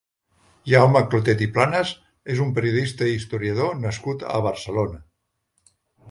Jaume 0.69 1.01
Clotet 1.09 1.41
i 1.45 1.47
Planas 1.57 1.91
és 2.35 2.41
un 2.45 2.53
periodista 2.55 3.09
i 3.09 3.13
historiador 3.17 3.75
nascut 3.83 4.25
a 4.39 4.41
Barcelona. 4.47 4.99